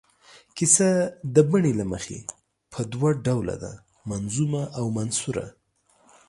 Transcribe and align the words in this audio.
کیسه 0.57 0.89
د 1.35 1.37
بڼې 1.49 1.71
له 1.79 1.85
مخې 1.91 2.17
په 2.71 2.79
دوه 2.93 3.09
ډوله 3.25 3.55
ده، 3.63 3.73
منظومه 4.09 4.63
او 4.77 4.85
منثوره. 4.97 5.47